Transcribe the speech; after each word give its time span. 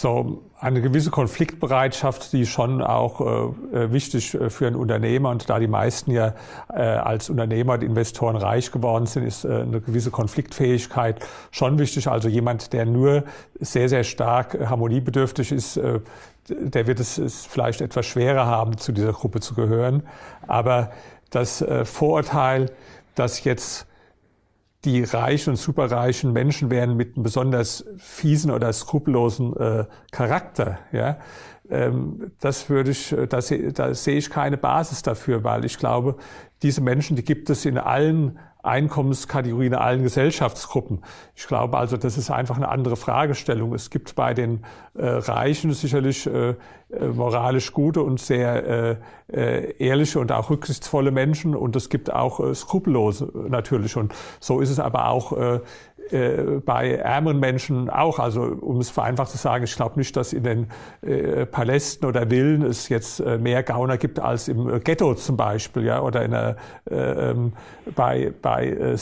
so 0.00 0.42
eine 0.58 0.80
gewisse 0.80 1.10
Konfliktbereitschaft, 1.10 2.32
die 2.32 2.46
schon 2.46 2.82
auch 2.82 3.20
äh, 3.72 3.84
äh 3.84 3.92
wichtig 3.92 4.34
äh, 4.34 4.50
für 4.50 4.66
einen 4.66 4.76
Unternehmer 4.76 5.30
und 5.30 5.48
da 5.50 5.58
die 5.58 5.68
meisten 5.68 6.10
ja 6.10 6.34
äh, 6.72 6.80
als 6.80 7.30
Unternehmer 7.30 7.74
und 7.74 7.82
Investoren 7.82 8.36
reich 8.36 8.72
geworden 8.72 9.06
sind, 9.06 9.24
ist 9.24 9.44
äh, 9.44 9.62
eine 9.62 9.80
gewisse 9.80 10.10
Konfliktfähigkeit 10.10 11.20
schon 11.50 11.78
wichtig. 11.78 12.08
Also 12.08 12.28
jemand, 12.28 12.72
der 12.72 12.86
nur 12.86 13.24
sehr, 13.60 13.88
sehr 13.88 14.04
stark 14.04 14.58
harmoniebedürftig 14.68 15.52
ist, 15.52 15.76
äh, 15.76 16.00
der 16.48 16.86
wird 16.86 17.00
es, 17.00 17.18
es 17.18 17.46
vielleicht 17.46 17.80
etwas 17.80 18.06
schwerer 18.06 18.46
haben, 18.46 18.76
zu 18.78 18.92
dieser 18.92 19.12
Gruppe 19.12 19.40
zu 19.40 19.54
gehören. 19.54 20.02
Aber 20.46 20.90
das 21.30 21.64
Vorurteil, 21.84 22.70
dass 23.14 23.42
jetzt 23.44 23.86
die 24.84 25.02
reichen 25.02 25.50
und 25.50 25.56
superreichen 25.56 26.32
Menschen 26.32 26.70
wären 26.70 26.96
mit 26.96 27.14
einem 27.14 27.22
besonders 27.22 27.84
fiesen 27.96 28.50
oder 28.50 28.72
skrupellosen 28.72 29.56
äh, 29.56 29.84
Charakter, 30.10 30.78
ja, 30.92 31.18
ähm, 31.70 32.32
das 32.40 32.68
würde 32.68 32.90
ich, 32.90 33.12
äh, 33.12 33.26
da, 33.26 33.40
da 33.40 33.94
sehe 33.94 34.16
ich 34.16 34.30
keine 34.30 34.56
Basis 34.56 35.02
dafür, 35.02 35.44
weil 35.44 35.64
ich 35.64 35.78
glaube, 35.78 36.16
diese 36.62 36.80
Menschen, 36.80 37.16
die 37.16 37.24
gibt 37.24 37.48
es 37.50 37.64
in 37.64 37.78
allen 37.78 38.38
Einkommenskategorien, 38.64 39.72
in 39.72 39.78
allen 39.78 40.02
Gesellschaftsgruppen. 40.02 41.02
Ich 41.34 41.46
glaube 41.46 41.78
also, 41.78 41.96
das 41.96 42.16
ist 42.16 42.30
einfach 42.30 42.56
eine 42.56 42.68
andere 42.68 42.96
Fragestellung. 42.96 43.74
Es 43.74 43.90
gibt 43.90 44.14
bei 44.14 44.34
den 44.34 44.64
äh, 44.94 45.06
Reichen 45.06 45.72
sicherlich 45.72 46.26
äh, 46.26 46.50
äh 46.50 46.54
moralisch 47.12 47.72
gute 47.72 48.02
und 48.02 48.20
sehr 48.20 48.66
äh, 48.66 48.96
äh, 49.32 49.76
ehrliche 49.78 50.18
und 50.18 50.32
auch 50.32 50.50
rücksichtsvolle 50.50 51.10
Menschen 51.10 51.54
und 51.54 51.76
es 51.76 51.88
gibt 51.88 52.12
auch 52.12 52.40
äh, 52.40 52.54
skrupellose 52.54 53.30
natürlich. 53.48 53.96
Und 53.96 54.14
so 54.40 54.60
ist 54.60 54.70
es 54.70 54.80
aber 54.80 55.08
auch 55.08 55.60
äh, 56.10 56.34
äh, 56.34 56.60
bei 56.64 56.92
ärmeren 56.92 57.38
Menschen 57.40 57.90
auch. 57.90 58.18
Also 58.18 58.42
um 58.42 58.78
es 58.78 58.90
vereinfacht 58.90 59.30
zu 59.30 59.38
sagen, 59.38 59.64
ich 59.64 59.74
glaube 59.74 59.98
nicht, 59.98 60.16
dass 60.16 60.32
in 60.32 60.42
den 60.42 60.66
äh, 61.02 61.46
Palästen 61.46 62.06
oder 62.06 62.28
Villen 62.30 62.62
es 62.62 62.88
jetzt 62.88 63.20
äh, 63.20 63.38
mehr 63.38 63.62
Gauner 63.62 63.96
gibt 63.96 64.18
als 64.20 64.48
im 64.48 64.80
Ghetto 64.82 65.14
zum 65.14 65.36
Beispiel, 65.36 65.84
ja, 65.84 66.00
oder 66.00 66.24
in 66.24 66.32
äh, 66.32 66.54
ähm, 66.90 67.52
bei, 67.94 68.32
bei 68.42 68.66
äh, 68.68 68.96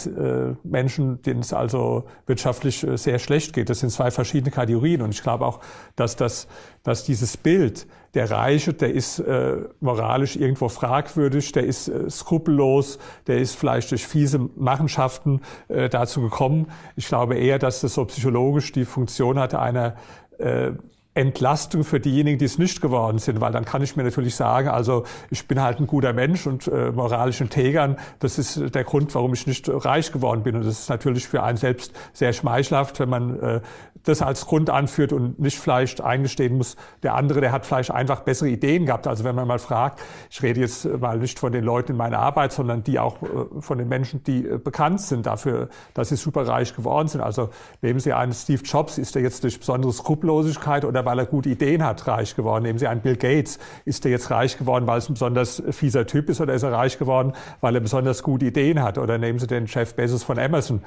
Menschen, 0.64 1.22
denen 1.22 1.40
es 1.40 1.52
also 1.52 2.04
wirtschaftlich 2.26 2.86
sehr 2.94 3.18
schlecht 3.18 3.52
geht. 3.52 3.70
Das 3.70 3.80
sind 3.80 3.90
zwei 3.90 4.10
verschiedene 4.10 4.50
Kategorien. 4.50 5.02
Und 5.02 5.10
ich 5.10 5.22
glaube 5.22 5.46
auch, 5.46 5.60
dass 5.96 6.16
das, 6.16 6.48
dass 6.82 7.04
dieses 7.04 7.36
Bild 7.36 7.86
der 8.14 8.30
Reiche, 8.30 8.74
der 8.74 8.92
ist 8.92 9.20
äh, 9.20 9.56
moralisch 9.80 10.36
irgendwo 10.36 10.68
fragwürdig, 10.68 11.52
der 11.52 11.64
ist 11.64 11.88
äh, 11.88 12.10
skrupellos, 12.10 12.98
der 13.26 13.38
ist 13.38 13.56
vielleicht 13.56 13.90
durch 13.90 14.06
fiese 14.06 14.38
Machenschaften 14.56 15.40
äh, 15.68 15.88
dazu 15.88 16.20
gekommen. 16.20 16.70
Ich 16.96 17.08
glaube 17.08 17.36
eher, 17.36 17.58
dass 17.58 17.80
das 17.80 17.94
so 17.94 18.04
psychologisch 18.04 18.72
die 18.72 18.84
Funktion 18.84 19.38
hatte 19.38 19.60
einer 19.60 19.96
äh, 20.38 20.72
Entlastung 21.14 21.84
für 21.84 22.00
diejenigen, 22.00 22.38
die 22.38 22.46
es 22.46 22.56
nicht 22.56 22.80
geworden 22.80 23.18
sind, 23.18 23.40
weil 23.40 23.52
dann 23.52 23.66
kann 23.66 23.82
ich 23.82 23.96
mir 23.96 24.02
natürlich 24.02 24.34
sagen, 24.34 24.68
also 24.68 25.04
ich 25.30 25.46
bin 25.46 25.60
halt 25.60 25.78
ein 25.78 25.86
guter 25.86 26.14
Mensch 26.14 26.46
und 26.46 26.68
äh, 26.68 26.90
moralisch 26.90 27.42
integern, 27.42 27.98
das 28.18 28.38
ist 28.38 28.74
der 28.74 28.84
Grund, 28.84 29.14
warum 29.14 29.34
ich 29.34 29.46
nicht 29.46 29.68
reich 29.68 30.10
geworden 30.10 30.42
bin. 30.42 30.56
Und 30.56 30.64
das 30.64 30.80
ist 30.80 30.88
natürlich 30.88 31.28
für 31.28 31.42
einen 31.42 31.58
selbst 31.58 31.92
sehr 32.14 32.32
schmeichelhaft, 32.32 32.98
wenn 32.98 33.10
man 33.10 33.40
äh, 33.40 33.60
das 34.04 34.22
als 34.22 34.46
Grund 34.46 34.70
anführt 34.70 35.12
und 35.12 35.38
nicht 35.38 35.58
vielleicht 35.58 36.00
eingestehen 36.00 36.56
muss, 36.56 36.76
der 37.02 37.14
andere, 37.14 37.40
der 37.40 37.52
hat 37.52 37.66
vielleicht 37.66 37.90
einfach 37.90 38.20
bessere 38.20 38.48
Ideen 38.48 38.86
gehabt. 38.86 39.06
Also 39.06 39.24
wenn 39.24 39.34
man 39.34 39.46
mal 39.46 39.58
fragt, 39.58 40.00
ich 40.30 40.42
rede 40.42 40.60
jetzt 40.60 40.86
mal 40.98 41.18
nicht 41.18 41.38
von 41.38 41.52
den 41.52 41.62
Leuten 41.62 41.92
in 41.92 41.98
meiner 41.98 42.18
Arbeit, 42.18 42.52
sondern 42.52 42.82
die 42.82 42.98
auch 42.98 43.22
äh, 43.22 43.60
von 43.60 43.78
den 43.78 43.88
Menschen, 43.88 44.24
die 44.24 44.46
äh, 44.46 44.58
bekannt 44.58 45.02
sind 45.02 45.26
dafür, 45.26 45.68
dass 45.94 46.08
sie 46.08 46.16
superreich 46.16 46.74
geworden 46.74 47.08
sind. 47.08 47.20
Also 47.20 47.50
nehmen 47.82 48.00
Sie 48.00 48.12
einen 48.12 48.32
Steve 48.32 48.62
Jobs, 48.62 48.98
ist 48.98 49.14
er 49.14 49.22
jetzt 49.22 49.44
durch 49.44 49.58
besondere 49.58 49.92
Skrupellosigkeit 49.92 50.84
oder 50.84 51.01
weil 51.04 51.18
er 51.18 51.26
gute 51.26 51.48
Ideen 51.48 51.84
hat 51.84 52.06
reich 52.06 52.36
geworden? 52.36 52.64
Nehmen 52.64 52.78
Sie 52.78 52.86
einen 52.86 53.00
Bill 53.00 53.16
Gates, 53.16 53.58
ist 53.84 54.04
er 54.04 54.10
jetzt 54.10 54.30
reich 54.30 54.58
geworden, 54.58 54.86
weil 54.86 54.98
es 54.98 55.08
ein 55.08 55.14
besonders 55.14 55.62
fieser 55.70 56.06
Typ 56.06 56.28
ist 56.28 56.40
oder 56.40 56.54
ist 56.54 56.62
er 56.62 56.72
reich 56.72 56.98
geworden, 56.98 57.32
weil 57.60 57.74
er 57.74 57.80
besonders 57.80 58.22
gute 58.22 58.46
Ideen 58.46 58.82
hat? 58.82 58.98
Oder 58.98 59.18
nehmen 59.18 59.38
Sie 59.38 59.46
den 59.46 59.66
Jeff 59.66 59.94
Bezos 59.94 60.22
von 60.22 60.38
Amazon, 60.38 60.80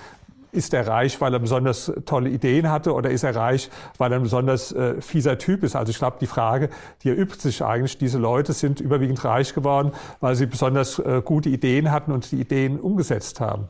ist 0.56 0.74
er 0.74 0.88
reich, 0.88 1.20
weil 1.22 1.34
er 1.34 1.40
besonders 1.40 1.92
tolle 2.06 2.30
Ideen 2.30 2.70
hatte 2.72 2.94
oder 2.94 3.10
ist 3.10 3.24
er 3.24 3.36
reich, 3.36 3.70
weil 3.98 4.12
er 4.12 4.20
ein 4.20 4.24
besonders 4.24 4.72
äh, 4.72 5.02
fieser 5.02 5.38
Typ 5.38 5.64
ist? 5.64 5.76
Also 5.76 5.92
ich 5.92 5.98
glaube, 5.98 6.18
die 6.20 6.28
Frage, 6.28 6.70
die 7.04 7.10
erübt 7.10 7.42
sich 7.42 7.64
eigentlich, 7.64 7.98
diese 7.98 8.18
Leute 8.18 8.54
sind 8.54 8.80
überwiegend 8.80 9.24
reich 9.26 9.54
geworden, 9.54 9.92
weil 10.22 10.36
sie 10.36 10.46
besonders 10.46 11.00
äh, 11.00 11.22
gute 11.24 11.50
Ideen 11.50 11.92
hatten 11.92 12.12
und 12.12 12.32
die 12.32 12.40
Ideen 12.40 12.80
umgesetzt 12.80 13.40
haben. 13.40 13.70